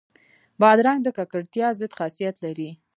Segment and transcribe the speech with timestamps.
[0.59, 2.69] بادرنګ د ککړتیا ضد خاصیت لري.